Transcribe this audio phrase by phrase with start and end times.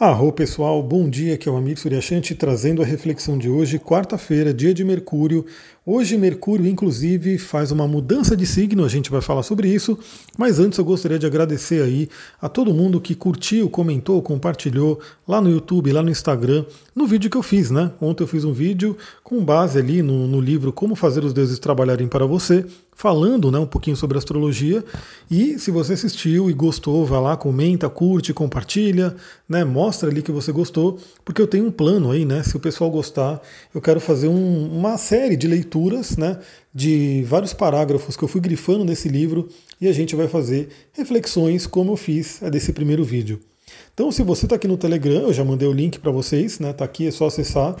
[0.00, 4.52] Arro pessoal, bom dia, aqui é o Amir Suryashanti trazendo a reflexão de hoje, quarta-feira,
[4.52, 5.44] dia de Mercúrio.
[5.84, 9.96] Hoje Mercúrio, inclusive, faz uma mudança de signo, a gente vai falar sobre isso,
[10.36, 12.08] mas antes eu gostaria de agradecer aí
[12.40, 16.64] a todo mundo que curtiu, comentou, compartilhou lá no YouTube, lá no Instagram,
[16.96, 17.92] no vídeo que eu fiz, né?
[18.00, 21.58] Ontem eu fiz um vídeo com base ali no, no livro Como Fazer os Deuses
[21.58, 22.64] Trabalharem para Você,
[22.94, 24.84] falando né, um pouquinho sobre astrologia.
[25.30, 29.16] E se você assistiu e gostou, vá lá, comenta, curte, compartilha,
[29.48, 32.44] né, mostra ali que você gostou, porque eu tenho um plano aí, né?
[32.44, 33.42] Se o pessoal gostar,
[33.74, 36.38] eu quero fazer um, uma série de leituras, né?
[36.72, 39.48] De vários parágrafos que eu fui grifando nesse livro
[39.80, 43.40] e a gente vai fazer reflexões como eu fiz desse primeiro vídeo.
[43.92, 46.72] Então, se você está aqui no Telegram, eu já mandei o link para vocês, né?
[46.72, 47.74] Tá aqui, é só acessar.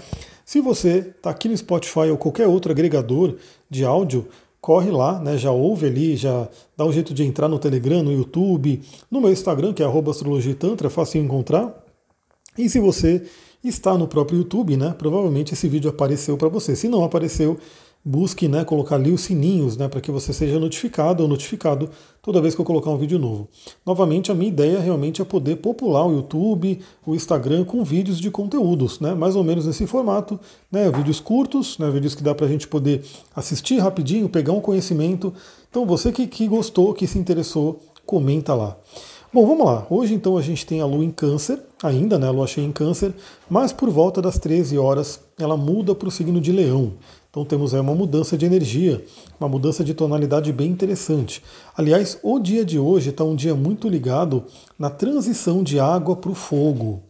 [0.44, 3.36] Se você está aqui no Spotify ou qualquer outro agregador
[3.70, 4.26] de áudio,
[4.60, 5.38] corre lá, né?
[5.38, 9.30] Já ouve ali, já dá um jeito de entrar no Telegram, no YouTube, no meu
[9.30, 11.81] Instagram, que é astrologitantra, é fácil encontrar.
[12.56, 13.22] E se você
[13.64, 14.94] está no próprio YouTube, né?
[14.96, 16.74] Provavelmente esse vídeo apareceu para você.
[16.74, 17.58] Se não apareceu,
[18.04, 21.88] busque né, colocar ali os sininhos né, para que você seja notificado ou notificado
[22.20, 23.48] toda vez que eu colocar um vídeo novo.
[23.86, 28.30] Novamente, a minha ideia realmente é poder popular o YouTube, o Instagram com vídeos de
[28.30, 30.38] conteúdos, né, mais ou menos nesse formato,
[30.70, 33.04] né, vídeos curtos, né, vídeos que dá para a gente poder
[33.36, 35.32] assistir rapidinho, pegar um conhecimento.
[35.70, 38.76] Então, você que, que gostou, que se interessou, comenta lá.
[39.34, 39.86] Bom, vamos lá.
[39.88, 42.26] Hoje então a gente tem a Lua em Câncer, ainda, né?
[42.26, 43.14] A Lua cheia em Câncer,
[43.48, 46.92] mas por volta das 13 horas ela muda para o signo de Leão.
[47.30, 49.02] Então temos aí uma mudança de energia,
[49.40, 51.42] uma mudança de tonalidade bem interessante.
[51.74, 54.44] Aliás, o dia de hoje está um dia muito ligado
[54.78, 57.00] na transição de água para o fogo.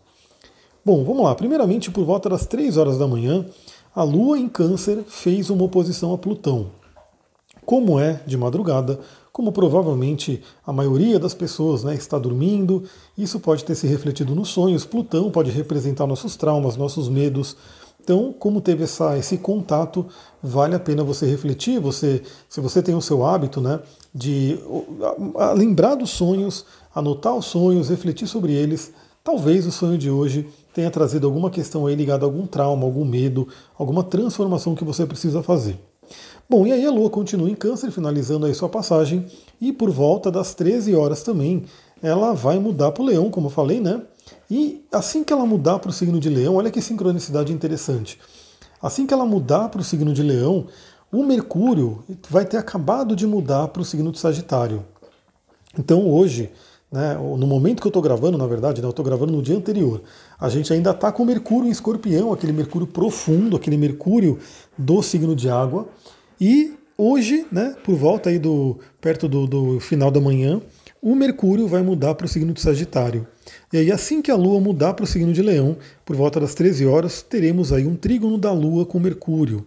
[0.84, 1.34] Bom, vamos lá.
[1.34, 3.45] Primeiramente, por volta das 3 horas da manhã,
[3.92, 6.70] a Lua em Câncer fez uma oposição a Plutão.
[7.67, 9.01] Como é de madrugada,
[9.33, 12.84] como provavelmente a maioria das pessoas né, está dormindo,
[13.16, 14.84] isso pode ter se refletido nos sonhos.
[14.84, 17.56] Plutão pode representar nossos traumas, nossos medos,
[18.02, 20.05] então, como teve essa, esse contato,
[20.42, 21.78] vale a pena você refletir.
[21.78, 23.79] Você, se você tem o seu hábito, né,
[24.12, 24.58] de
[25.57, 28.92] lembrar dos sonhos, anotar os sonhos, refletir sobre eles.
[29.23, 33.05] Talvez o sonho de hoje tenha trazido alguma questão aí ligada a algum trauma, algum
[33.05, 33.46] medo,
[33.78, 35.78] alguma transformação que você precisa fazer.
[36.52, 39.24] Bom, e aí a Lua continua em Câncer, finalizando aí sua passagem,
[39.58, 41.64] e por volta das 13 horas também,
[42.02, 44.02] ela vai mudar para o Leão, como eu falei, né?
[44.51, 48.18] E assim que ela mudar para o signo de Leão, olha que sincronicidade interessante.
[48.83, 50.67] Assim que ela mudar para o signo de Leão,
[51.11, 54.84] o Mercúrio vai ter acabado de mudar para o signo de Sagitário.
[55.79, 56.51] Então hoje,
[56.92, 59.57] né, no momento que eu estou gravando, na verdade, né, eu estou gravando no dia
[59.57, 60.02] anterior,
[60.39, 64.39] a gente ainda está com Mercúrio em escorpião, aquele Mercúrio profundo, aquele Mercúrio
[64.77, 65.89] do signo de água.
[66.45, 70.61] E hoje, né, por volta aí do perto do, do final da manhã,
[71.01, 73.25] o Mercúrio vai mudar para o signo de Sagitário.
[73.73, 76.52] E aí, assim que a Lua mudar para o signo de Leão, por volta das
[76.52, 79.64] 13 horas, teremos aí um trígono da Lua com Mercúrio.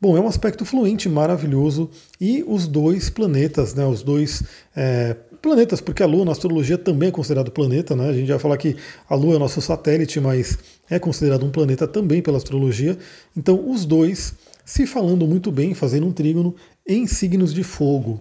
[0.00, 1.88] Bom, é um aspecto fluente, maravilhoso,
[2.20, 4.42] e os dois planetas, né, os dois
[4.74, 8.08] é, planetas, porque a Lua na astrologia também é considerado planeta, né?
[8.08, 8.74] A gente vai falar que
[9.08, 12.98] a Lua é nosso satélite, mas é considerado um planeta também pela astrologia.
[13.36, 14.34] Então, os dois
[14.64, 16.54] se falando muito bem, fazendo um trígono
[16.86, 18.20] em signos de fogo.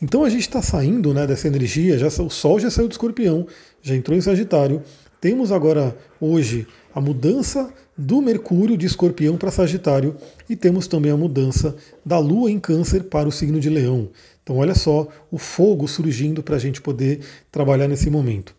[0.00, 3.46] Então a gente está saindo né, dessa energia, já, o Sol já saiu do escorpião,
[3.82, 4.82] já entrou em Sagitário.
[5.20, 10.16] Temos agora, hoje, a mudança do Mercúrio de escorpião para Sagitário
[10.48, 14.10] e temos também a mudança da Lua em Câncer para o signo de Leão.
[14.42, 17.20] Então, olha só o fogo surgindo para a gente poder
[17.50, 18.54] trabalhar nesse momento.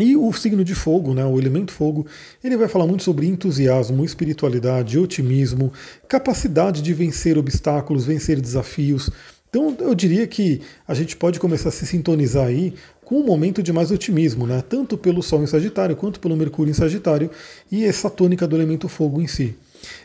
[0.00, 2.06] E o signo de fogo, né, o elemento fogo,
[2.42, 5.72] ele vai falar muito sobre entusiasmo, espiritualidade, otimismo,
[6.06, 9.10] capacidade de vencer obstáculos, vencer desafios.
[9.50, 13.60] Então eu diria que a gente pode começar a se sintonizar aí com um momento
[13.60, 14.62] de mais otimismo, né?
[14.68, 17.28] tanto pelo Sol em Sagitário quanto pelo Mercúrio em Sagitário
[17.68, 19.56] e essa tônica do elemento fogo em si.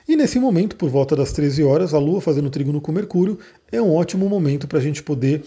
[0.08, 3.38] E nesse momento, por volta das 13 horas, a Lua fazendo trígono com Mercúrio
[3.72, 5.44] é um ótimo momento para a gente poder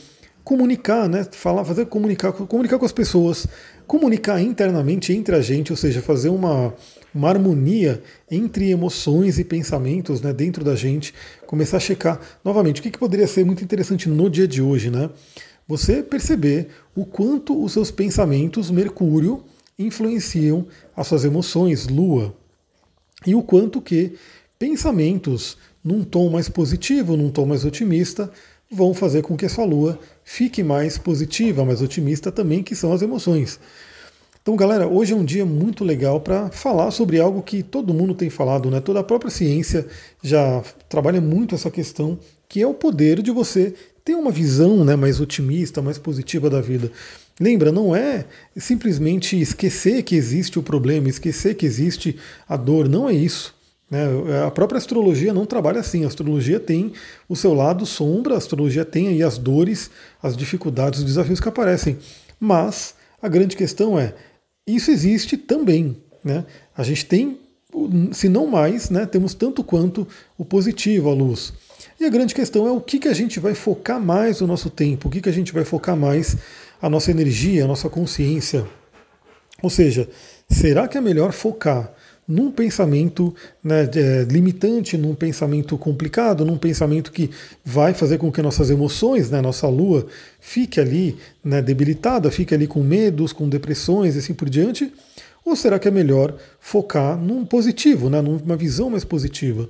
[0.47, 1.27] comunicar, né?
[1.33, 3.49] Falar, fazer comunicar, comunicar com as pessoas,
[3.85, 6.73] comunicar internamente entre a gente, ou seja, fazer uma,
[7.13, 8.01] uma harmonia
[8.31, 11.13] entre emoções e pensamentos né, dentro da gente,
[11.49, 14.89] começar a checar novamente o que, que poderia ser muito interessante no dia de hoje,
[14.89, 15.11] né?
[15.67, 19.43] Você perceber o quanto os seus pensamentos, Mercúrio,
[19.77, 22.33] influenciam as suas emoções, Lua,
[23.27, 24.13] e o quanto que
[24.61, 28.31] pensamentos num tom mais positivo, num tom mais otimista,
[28.71, 32.93] vão fazer com que a sua Lua fique mais positiva, mais otimista também, que são
[32.93, 33.61] as emoções.
[34.47, 38.15] Então, galera, hoje é um dia muito legal para falar sobre algo que todo mundo
[38.15, 38.81] tem falado, né?
[38.81, 39.85] Toda a própria ciência
[40.23, 42.17] já trabalha muito essa questão,
[42.49, 43.75] que é o poder de você
[44.05, 46.93] ter uma visão né, mais otimista, mais positiva da vida.
[47.41, 48.25] Lembra, não é
[48.57, 52.17] simplesmente esquecer que existe o problema, esquecer que existe
[52.49, 53.53] a dor, não é isso.
[53.91, 54.07] Né?
[54.47, 56.05] A própria astrologia não trabalha assim.
[56.05, 56.93] A astrologia tem
[57.29, 59.91] o seu lado sombra, a astrologia tem aí as dores,
[60.23, 61.99] as dificuldades, os desafios que aparecem.
[62.39, 64.15] Mas a grande questão é,
[64.67, 65.97] isso existe também.
[66.25, 66.45] Né?
[66.77, 67.39] A gente tem,
[68.13, 70.07] se não mais, né, temos tanto quanto
[70.37, 71.53] o positivo, a luz.
[71.99, 74.69] E a grande questão é o que, que a gente vai focar mais o nosso
[74.69, 76.37] tempo, o que, que a gente vai focar mais
[76.83, 78.67] a nossa energia, a nossa consciência.
[79.63, 80.09] Ou seja,
[80.49, 81.91] será que é melhor focar
[82.27, 87.31] num pensamento né, é, limitante, num pensamento complicado, num pensamento que
[87.65, 90.07] vai fazer com que nossas emoções, né, nossa lua,
[90.41, 94.93] fique ali né, debilitada, fique ali com medos, com depressões e assim por diante?
[95.45, 99.69] Ou será que é melhor focar num positivo, né, numa visão mais positiva?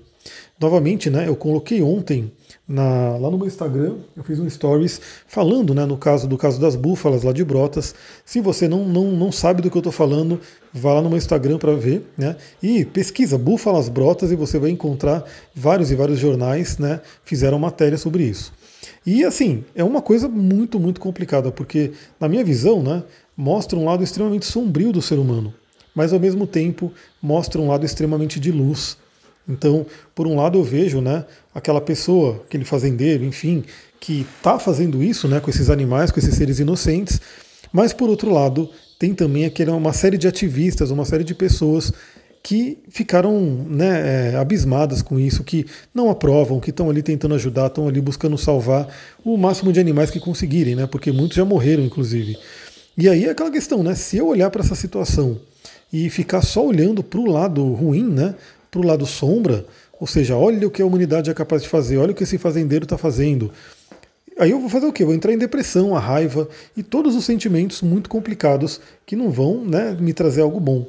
[0.58, 2.32] Novamente, né, eu coloquei ontem
[2.66, 6.60] na, lá no meu Instagram, eu fiz um stories falando, né, no caso do caso
[6.60, 7.94] das búfalas lá de Brotas.
[8.24, 10.40] Se você não, não, não sabe do que eu estou falando,
[10.72, 12.36] vá lá no meu Instagram para ver, né?
[12.62, 15.24] E pesquisa búfalas brotas e você vai encontrar
[15.54, 18.52] vários e vários jornais, né, fizeram matéria sobre isso.
[19.04, 23.04] E assim, é uma coisa muito, muito complicada, porque na minha visão, né,
[23.36, 25.54] mostra um lado extremamente sombrio do ser humano,
[25.94, 26.92] mas ao mesmo tempo
[27.22, 28.96] mostra um lado extremamente de luz
[29.48, 33.64] então, por um lado eu vejo, né, aquela pessoa, aquele fazendeiro, enfim,
[34.00, 37.20] que está fazendo isso, né, com esses animais, com esses seres inocentes,
[37.72, 41.92] mas por outro lado tem também aquela uma série de ativistas, uma série de pessoas
[42.42, 47.66] que ficaram né, é, abismadas com isso, que não aprovam, que estão ali tentando ajudar,
[47.66, 48.86] estão ali buscando salvar
[49.24, 52.38] o máximo de animais que conseguirem, né, porque muitos já morreram, inclusive.
[52.96, 55.40] E aí é aquela questão, né, se eu olhar para essa situação
[55.92, 58.34] e ficar só olhando para o lado ruim, né,
[58.76, 59.64] para o lado sombra,
[59.98, 62.36] ou seja, olha o que a humanidade é capaz de fazer, olha o que esse
[62.36, 63.50] fazendeiro está fazendo.
[64.38, 65.02] Aí eu vou fazer o quê?
[65.02, 66.46] vou entrar em depressão, a raiva
[66.76, 70.86] e todos os sentimentos muito complicados que não vão né, me trazer algo bom.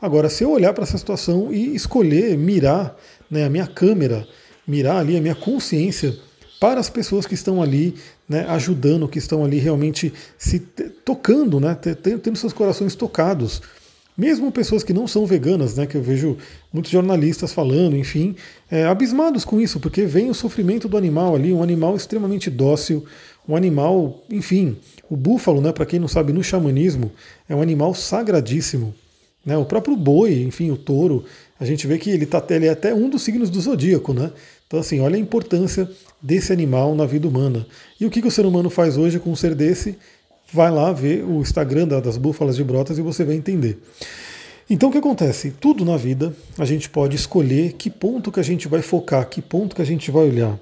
[0.00, 2.96] Agora, se eu olhar para essa situação e escolher mirar
[3.30, 4.26] né, a minha câmera,
[4.66, 6.16] mirar ali a minha consciência
[6.58, 7.96] para as pessoas que estão ali
[8.26, 13.60] né, ajudando, que estão ali realmente se tocando, né, tendo seus corações tocados
[14.16, 16.36] mesmo pessoas que não são veganas, né, que eu vejo
[16.72, 18.34] muitos jornalistas falando, enfim,
[18.70, 23.04] é, abismados com isso, porque vem o sofrimento do animal ali, um animal extremamente dócil,
[23.48, 24.76] um animal, enfim,
[25.10, 27.12] o búfalo, né, para quem não sabe, no xamanismo,
[27.48, 28.94] é um animal sagradíssimo.
[29.44, 31.24] Né, o próprio boi, enfim, o touro,
[31.60, 34.32] a gente vê que ele, tá, ele é até um dos signos do zodíaco, né?
[34.66, 35.88] Então, assim, olha a importância
[36.20, 37.64] desse animal na vida humana.
[38.00, 39.96] E o que, que o ser humano faz hoje com um ser desse?
[40.52, 43.78] Vai lá ver o Instagram das Búfalas de Brotas e você vai entender.
[44.68, 45.52] Então o que acontece?
[45.60, 49.40] Tudo na vida a gente pode escolher que ponto que a gente vai focar, que
[49.40, 50.58] ponto que a gente vai olhar.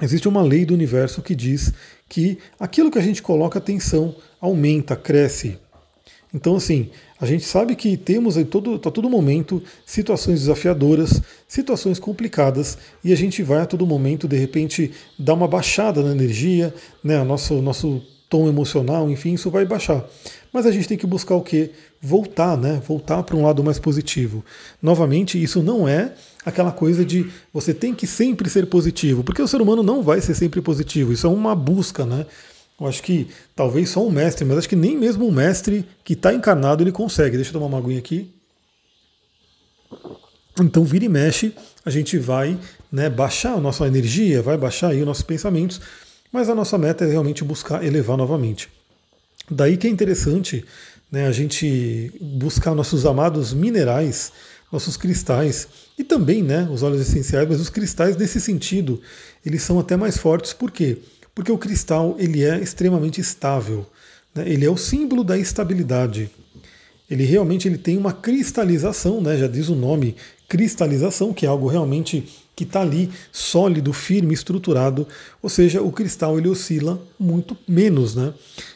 [0.00, 1.72] Existe uma lei do universo que diz
[2.08, 5.58] que aquilo que a gente coloca atenção aumenta, cresce.
[6.34, 11.98] Então, assim, a gente sabe que temos em todo, a todo momento situações desafiadoras, situações
[11.98, 16.74] complicadas, e a gente vai a todo momento, de repente, dar uma baixada na energia,
[17.02, 17.18] né?
[17.20, 20.04] O nosso, nosso tom emocional, enfim, isso vai baixar.
[20.52, 21.70] Mas a gente tem que buscar o quê?
[22.00, 22.80] Voltar, né?
[22.86, 24.44] Voltar para um lado mais positivo.
[24.82, 26.12] Novamente, isso não é
[26.44, 30.20] aquela coisa de você tem que sempre ser positivo, porque o ser humano não vai
[30.20, 31.12] ser sempre positivo.
[31.12, 32.26] Isso é uma busca, né?
[32.78, 36.12] Eu acho que talvez só um mestre, mas acho que nem mesmo um mestre que
[36.12, 37.36] está encarnado ele consegue.
[37.36, 38.30] Deixa eu tomar uma aguinha aqui.
[40.60, 41.52] Então, vira e mexe,
[41.84, 42.58] a gente vai
[42.90, 45.80] né, baixar a nossa energia, vai baixar aí os nossos pensamentos,
[46.32, 48.68] mas a nossa meta é realmente buscar elevar novamente.
[49.50, 50.64] Daí que é interessante
[51.10, 54.32] né, a gente buscar nossos amados minerais,
[54.70, 55.68] nossos cristais
[55.98, 59.00] e também né, os óleos essenciais, mas os cristais nesse sentido
[59.44, 60.98] eles são até mais fortes, por quê?
[61.34, 63.86] Porque o cristal ele é extremamente estável,
[64.34, 66.30] né, ele é o símbolo da estabilidade.
[67.08, 70.16] Ele realmente ele tem uma cristalização, né, já diz o nome,
[70.48, 75.06] cristalização, que é algo realmente que está ali sólido, firme, estruturado,
[75.42, 78.32] ou seja, o cristal ele oscila muito menos, né?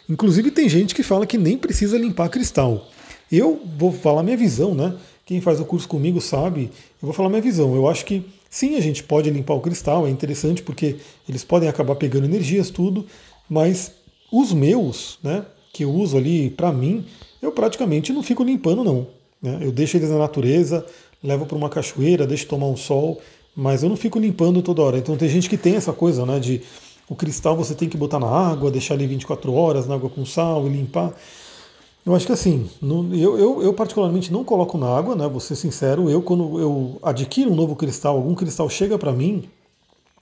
[0.07, 2.91] Inclusive tem gente que fala que nem precisa limpar cristal.
[3.33, 4.95] Eu vou falar minha visão, né?
[5.25, 6.71] Quem faz o curso comigo sabe,
[7.01, 7.75] eu vou falar minha visão.
[7.75, 10.97] Eu acho que sim, a gente pode limpar o cristal, é interessante porque
[11.27, 13.07] eles podem acabar pegando energias, tudo,
[13.49, 13.93] mas
[14.31, 17.07] os meus, né, que eu uso ali para mim,
[17.41, 19.07] eu praticamente não fico limpando não.
[19.41, 19.59] Né?
[19.63, 20.85] Eu deixo eles na natureza,
[21.23, 23.21] levo para uma cachoeira, deixo tomar um sol,
[23.54, 24.99] mas eu não fico limpando toda hora.
[24.99, 26.62] Então tem gente que tem essa coisa, né, de
[27.09, 30.25] o cristal você tem que botar na água, deixar ali 24 horas na água com
[30.25, 31.12] sal e limpar.
[32.07, 35.28] Eu acho que assim, eu, eu, eu, particularmente não coloco na água, né?
[35.28, 39.45] Vou ser sincero, eu quando eu adquiro um novo cristal, algum cristal chega para mim,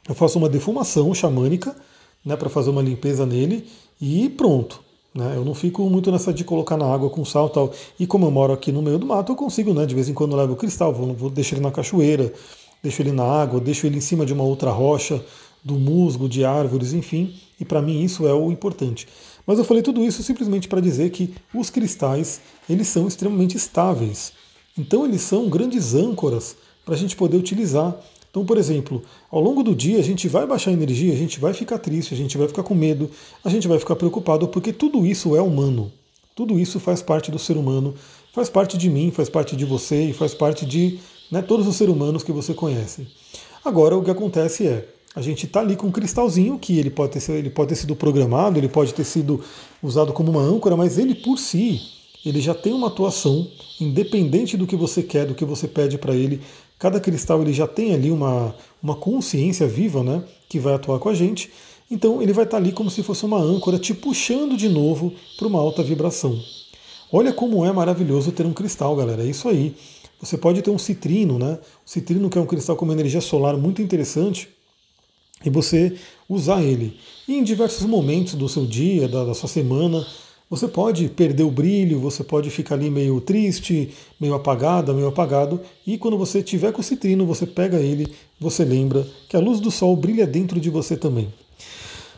[0.08, 1.76] eu faço uma defumação xamânica,
[2.24, 3.66] né, para fazer uma limpeza nele
[4.00, 4.80] e pronto.
[5.14, 5.34] Né?
[5.36, 7.72] Eu não fico muito nessa de colocar na água com sal e tal.
[7.98, 9.86] E como eu moro aqui no meio do mato, eu consigo, né?
[9.86, 12.32] De vez em quando eu levo o cristal, vou, vou deixo ele na cachoeira,
[12.82, 15.24] deixo ele na água, deixo ele em cima de uma outra rocha,
[15.64, 17.34] do musgo, de árvores, enfim.
[17.60, 19.06] E para mim isso é o importante.
[19.46, 24.32] Mas eu falei tudo isso simplesmente para dizer que os cristais eles são extremamente estáveis.
[24.76, 27.96] Então eles são grandes âncoras para a gente poder utilizar.
[28.30, 31.52] Então, por exemplo, ao longo do dia a gente vai baixar energia, a gente vai
[31.52, 33.10] ficar triste, a gente vai ficar com medo,
[33.44, 35.90] a gente vai ficar preocupado, porque tudo isso é humano.
[36.36, 37.94] Tudo isso faz parte do ser humano,
[38.32, 41.76] faz parte de mim, faz parte de você e faz parte de né, todos os
[41.76, 43.06] seres humanos que você conhece.
[43.64, 47.18] Agora, o que acontece é, a gente está ali com um cristalzinho que ele pode,
[47.18, 49.40] ter, ele pode ter sido programado, ele pode ter sido
[49.82, 51.80] usado como uma âncora, mas ele por si,
[52.24, 53.46] ele já tem uma atuação,
[53.80, 56.40] independente do que você quer, do que você pede para ele.
[56.78, 61.08] Cada cristal ele já tem ali uma, uma consciência viva, né, que vai atuar com
[61.08, 61.50] a gente.
[61.90, 65.12] Então ele vai estar tá ali como se fosse uma âncora, te puxando de novo
[65.36, 66.38] para uma alta vibração.
[67.10, 69.22] Olha como é maravilhoso ter um cristal, galera.
[69.22, 69.74] É isso aí.
[70.20, 71.58] Você pode ter um citrino, né?
[71.86, 74.48] O citrino que é um cristal com uma energia solar muito interessante
[75.44, 75.96] e você
[76.28, 76.96] usar ele.
[77.26, 80.04] E em diversos momentos do seu dia, da, da sua semana,
[80.50, 85.60] você pode perder o brilho, você pode ficar ali meio triste, meio apagada, meio apagado,
[85.86, 88.10] e quando você tiver com o citrino, você pega ele,
[88.40, 91.28] você lembra que a luz do sol brilha dentro de você também.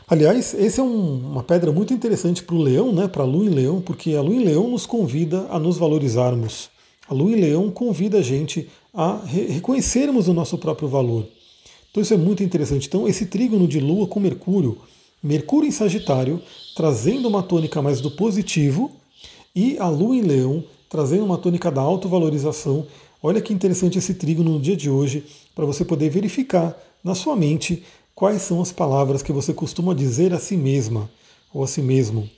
[0.07, 3.45] Aliás, essa é um, uma pedra muito interessante para o leão, né, para a lua
[3.45, 6.69] em leão, porque a lua em leão nos convida a nos valorizarmos.
[7.11, 11.27] A lua em leão convida a gente a re reconhecermos o nosso próprio valor.
[11.91, 12.87] Então isso é muito interessante.
[12.87, 14.77] Então esse trígono de Lua com Mercúrio,
[15.21, 16.41] Mercúrio em Sagitário,
[16.73, 18.89] trazendo uma tônica mais do positivo,
[19.53, 22.87] e a Lua em Leão, trazendo uma tônica da autovalorização.
[23.21, 27.35] Olha que interessante esse trígono no dia de hoje, para você poder verificar na sua
[27.35, 27.83] mente
[28.15, 31.11] quais são as palavras que você costuma dizer a si mesma
[31.53, 32.29] ou a si mesmo.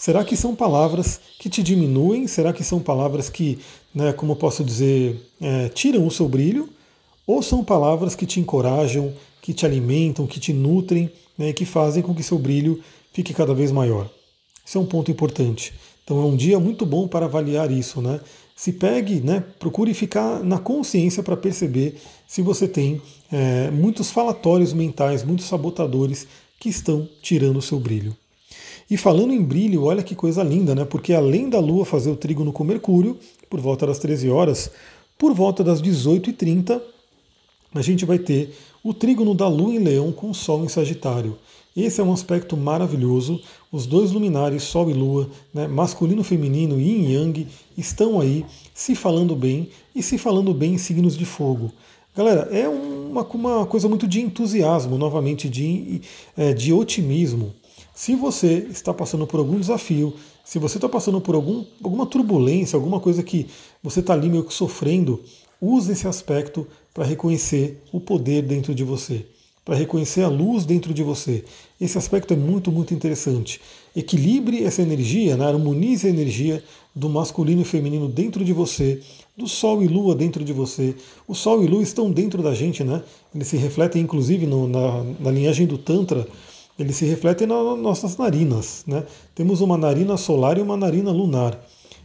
[0.00, 2.26] Será que são palavras que te diminuem?
[2.26, 3.58] Será que são palavras que,
[3.94, 6.68] né, como posso dizer, é, tiram o seu brilho?
[7.30, 12.02] ou são palavras que te encorajam, que te alimentam, que te nutrem, né, que fazem
[12.02, 12.82] com que seu brilho
[13.12, 14.10] fique cada vez maior.
[14.66, 15.72] Isso é um ponto importante.
[16.02, 18.20] Então é um dia muito bom para avaliar isso, né?
[18.56, 24.72] Se pegue, né, procure ficar na consciência para perceber se você tem é, muitos falatórios
[24.72, 26.26] mentais, muitos sabotadores
[26.58, 28.14] que estão tirando o seu brilho.
[28.90, 30.84] E falando em brilho, olha que coisa linda, né?
[30.84, 33.16] Porque além da Lua fazer o trígono com Mercúrio,
[33.50, 34.70] por volta das 13 horas,
[35.18, 36.80] por volta das 18h30,
[37.74, 41.36] a gente vai ter o trígono da Lua em Leão com o Sol em Sagitário.
[41.76, 43.40] Esse é um aspecto maravilhoso.
[43.70, 48.44] Os dois luminares, Sol e Lua, né, masculino e feminino, Yin e Yang, estão aí
[48.74, 51.70] se falando bem e se falando bem em signos de fogo.
[52.16, 56.00] Galera, é uma, uma coisa muito de entusiasmo, novamente, de,
[56.36, 57.54] é, de otimismo.
[57.94, 62.76] Se você está passando por algum desafio, se você está passando por algum, alguma turbulência,
[62.76, 63.46] alguma coisa que
[63.82, 65.22] você está ali meio que sofrendo,
[65.60, 69.26] use esse aspecto para reconhecer o poder dentro de você,
[69.64, 71.44] para reconhecer a luz dentro de você.
[71.80, 73.60] Esse aspecto é muito, muito interessante.
[73.94, 75.46] Equilibre essa energia, né?
[75.46, 76.62] harmonize a energia
[76.94, 79.00] do masculino e feminino dentro de você,
[79.36, 80.94] do Sol e Lua dentro de você.
[81.26, 83.02] O Sol e Lua estão dentro da gente, né?
[83.34, 86.26] Eles se refletem, inclusive, no, na, na linhagem do Tantra,
[86.82, 88.84] eles se refletem nas nossas narinas.
[88.86, 89.04] Né?
[89.34, 91.58] Temos uma narina solar e uma narina lunar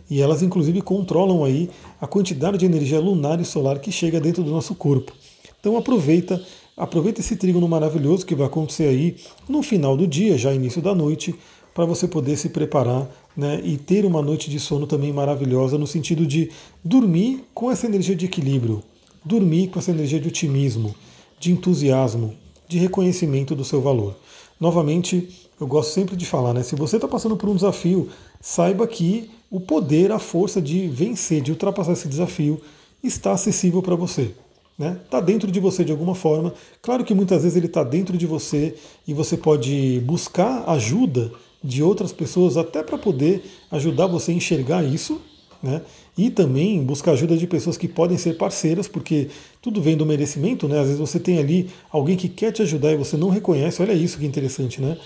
[0.09, 4.43] e elas inclusive controlam aí a quantidade de energia lunar e solar que chega dentro
[4.43, 5.11] do nosso corpo.
[5.59, 6.41] Então aproveita,
[6.77, 9.15] aproveita esse trígono maravilhoso que vai acontecer aí
[9.49, 11.33] no final do dia, já início da noite,
[11.73, 15.87] para você poder se preparar né, e ter uma noite de sono também maravilhosa, no
[15.87, 16.49] sentido de
[16.83, 18.81] dormir com essa energia de equilíbrio,
[19.25, 20.95] dormir com essa energia de otimismo,
[21.37, 22.33] de entusiasmo,
[22.67, 24.15] de reconhecimento do seu valor.
[24.59, 26.63] Novamente, eu gosto sempre de falar, né?
[26.63, 28.09] Se você está passando por um desafio,
[28.39, 32.59] saiba que o poder, a força de vencer, de ultrapassar esse desafio,
[33.03, 34.21] está acessível para você.
[34.23, 34.35] Está
[34.77, 34.99] né?
[35.09, 36.53] Tá dentro de você de alguma forma.
[36.81, 38.75] Claro que muitas vezes ele está dentro de você
[39.07, 41.31] e você pode buscar ajuda
[41.63, 45.21] de outras pessoas até para poder ajudar você a enxergar isso.
[45.63, 45.81] Né?
[46.17, 49.27] E também buscar ajuda de pessoas que podem ser parceiras, porque
[49.61, 50.79] tudo vem do merecimento, né?
[50.79, 53.81] Às vezes você tem ali alguém que quer te ajudar e você não reconhece.
[53.81, 54.97] Olha isso que interessante, né?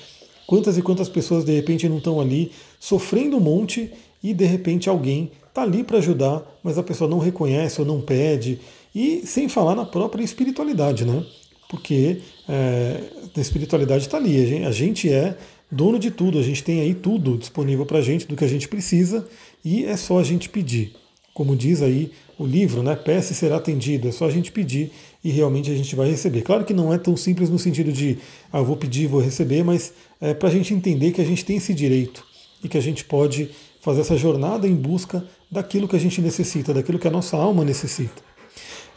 [0.45, 3.91] Quantas e quantas pessoas de repente não estão ali sofrendo um monte
[4.23, 8.01] e de repente alguém está ali para ajudar, mas a pessoa não reconhece ou não
[8.01, 8.59] pede,
[8.93, 11.23] e sem falar na própria espiritualidade, né?
[11.69, 13.01] Porque é,
[13.35, 15.37] a espiritualidade está ali, a gente, a gente é
[15.71, 18.47] dono de tudo, a gente tem aí tudo disponível para a gente, do que a
[18.47, 19.27] gente precisa,
[19.63, 20.93] e é só a gente pedir.
[21.33, 22.95] Como diz aí o livro, né?
[22.95, 24.91] Peça e será atendido, é só a gente pedir
[25.23, 26.41] e realmente a gente vai receber.
[26.41, 28.17] Claro que não é tão simples no sentido de,
[28.51, 31.57] ah, vou pedir vou receber, mas é para a gente entender que a gente tem
[31.57, 32.25] esse direito
[32.63, 33.49] e que a gente pode
[33.81, 37.63] fazer essa jornada em busca daquilo que a gente necessita, daquilo que a nossa alma
[37.63, 38.21] necessita.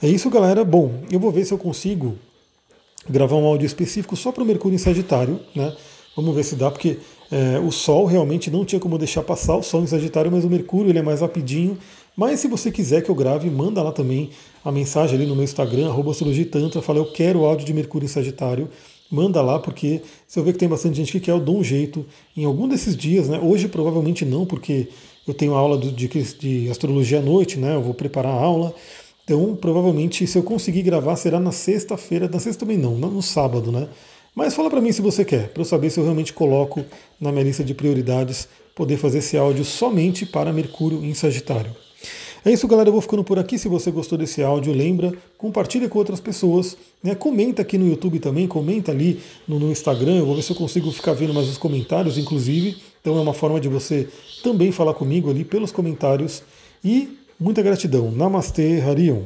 [0.03, 0.65] É isso, galera.
[0.65, 2.19] Bom, eu vou ver se eu consigo
[3.09, 5.75] gravar um áudio específico só para o Mercúrio em Sagitário, né?
[6.15, 6.99] Vamos ver se dá, porque
[7.31, 10.51] é, o Sol realmente não tinha como deixar passar o Sol em Sagitário, mas o
[10.51, 11.79] Mercúrio ele é mais rapidinho.
[12.15, 14.31] Mas se você quiser que eu grave, manda lá também
[14.63, 16.13] a mensagem ali no meu Instagram, arroba
[16.51, 18.69] Tantra, fala eu quero áudio de Mercúrio em Sagitário.
[19.11, 21.65] Manda lá, porque se eu ver que tem bastante gente que quer, eu dou um
[21.65, 22.05] jeito
[22.37, 23.39] em algum desses dias, né?
[23.43, 24.89] Hoje provavelmente não, porque
[25.27, 27.75] eu tenho aula de, de astrologia à noite, né?
[27.75, 28.75] Eu vou preparar a aula.
[29.25, 32.29] Então, provavelmente, se eu conseguir gravar, será na sexta-feira.
[32.29, 33.89] Na sexta também não, no sábado, né?
[34.35, 36.85] Mas fala para mim se você quer, para eu saber se eu realmente coloco
[37.21, 41.71] na minha lista de prioridades poder fazer esse áudio somente para Mercúrio em Sagitário.
[42.45, 42.89] É isso, galera.
[42.89, 43.57] Eu vou ficando por aqui.
[43.57, 46.77] Se você gostou desse áudio, lembra, compartilha com outras pessoas.
[47.03, 47.15] Né?
[47.15, 50.17] Comenta aqui no YouTube também, comenta ali no, no, Instagram.
[50.17, 52.77] Eu vou ver se eu consigo ficar vendo mais os comentários, inclusive.
[53.01, 54.09] Então é uma forma de você
[54.43, 56.43] também falar comigo ali pelos comentários.
[56.85, 58.11] E muita gratidão.
[58.11, 59.23] Namastê, Harion.